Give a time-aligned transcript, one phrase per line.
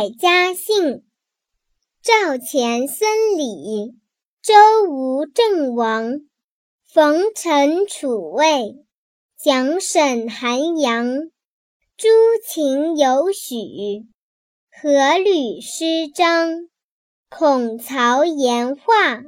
[0.00, 1.04] 百家姓：
[2.02, 3.92] 赵钱孙李，
[4.40, 4.54] 周
[4.88, 6.20] 吴郑王，
[6.86, 8.76] 冯陈楚卫，
[9.38, 11.04] 蒋沈韩杨，
[11.98, 12.08] 朱
[12.48, 13.56] 秦尤许，
[14.80, 16.70] 阖闾施张，
[17.28, 19.20] 孔曹颜华，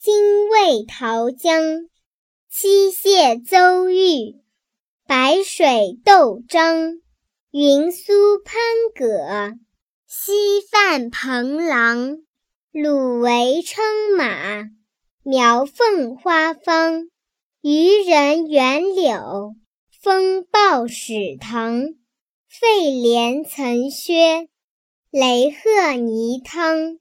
[0.00, 1.62] 精卫陶姜，
[2.50, 4.34] 七谢邹豫，
[5.06, 7.00] 白水窦张。
[7.54, 8.12] 云苏
[8.42, 8.54] 潘
[8.94, 9.54] 葛，
[10.14, 12.18] 西范彭郎，
[12.70, 13.82] 鲁韦称
[14.18, 14.68] 马，
[15.22, 17.08] 苗凤花芳，
[17.62, 19.54] 渔人袁柳，
[20.02, 21.96] 风暴始腾，
[22.46, 24.48] 费莲岑薛，
[25.10, 26.98] 雷鹤泥汤，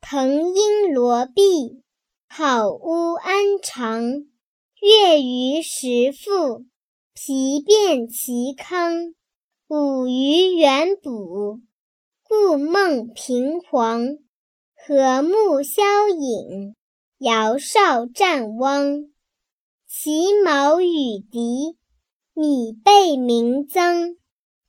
[0.00, 1.82] 腾鹰罗璧，
[2.28, 4.00] 好乌安长，
[4.80, 6.64] 月余时复，
[7.14, 9.12] 皮变其康。
[9.66, 11.58] 五鱼元补，
[12.36, 14.18] 故梦平黄；
[14.74, 16.74] 和睦消隐，
[17.18, 19.04] 尧舜战汪。
[19.86, 21.76] 其毛与狄，
[22.34, 24.16] 米贝名增。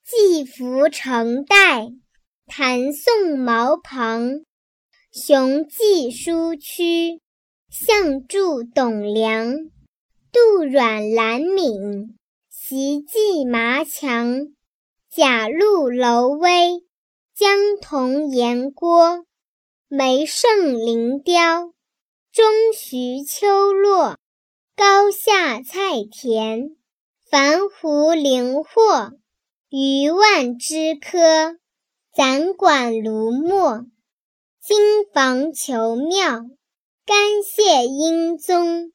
[0.03, 1.89] 季服成代，
[2.45, 4.41] 谭宋毛庞。
[5.11, 7.19] 雄季叔屈，
[7.67, 9.55] 象筑董梁。
[10.31, 12.15] 杜阮兰敏，
[12.47, 14.49] 习季麻强。
[15.09, 16.84] 贾陆楼威，
[17.37, 17.49] 江
[17.81, 19.25] 童岩郭，
[19.89, 21.73] 梅胜林雕，
[22.31, 24.17] 钟徐秋落，
[24.73, 26.77] 高下菜田，
[27.29, 29.11] 樊湖灵获，
[29.67, 31.57] 余万枝柯，
[32.13, 33.85] 攒管卢墨，
[34.61, 36.45] 金房求妙，
[37.05, 38.93] 干谢英宗，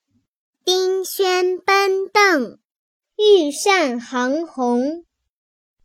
[0.65, 2.59] 丁轩奔邓，
[3.19, 5.05] 玉扇横红。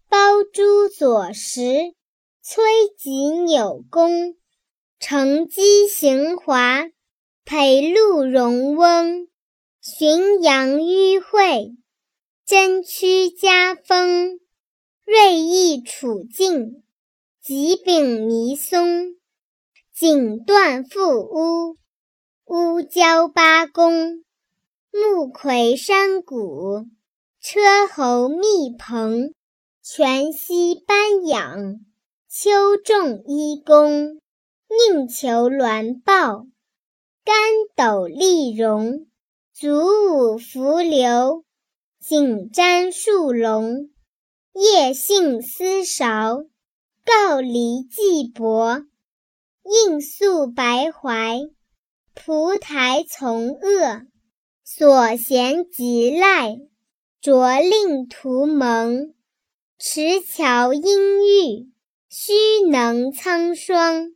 [0.07, 1.93] 包珠左石，
[2.47, 2.63] 崔
[2.95, 4.35] 吉纽弓，
[4.99, 6.83] 乘机行华，
[7.43, 9.27] 裴陆荣翁，
[9.81, 11.75] 浔阳迂会，
[12.45, 14.39] 真屈家风，
[15.05, 16.83] 锐意处境，
[17.41, 19.15] 吉柄弥松，
[19.91, 21.77] 锦缎覆乌，
[22.45, 24.23] 乌交八公，
[24.91, 26.85] 木魁山谷，
[27.41, 29.33] 车侯密朋。
[29.81, 31.79] 泉溪班养，
[32.37, 34.19] 秋种一公，
[34.67, 36.45] 宁求鸾报，
[37.23, 37.33] 干
[37.77, 39.07] 斗丽荣，
[39.53, 41.45] 足舞伏流，
[42.01, 43.89] 锦瞻树龙，
[44.51, 46.43] 叶杏丝韶，
[47.05, 48.81] 告离寄薄，
[49.63, 51.39] 应宿白怀，
[52.13, 54.01] 蒲台从恶，
[54.65, 56.57] 所贤极赖，
[57.21, 59.13] 着令图蒙。
[59.77, 60.83] 持桥阴
[61.25, 61.71] 玉，
[62.17, 62.31] 须
[62.71, 64.14] 能苍霜。